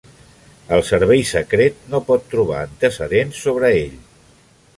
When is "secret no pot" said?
1.31-2.27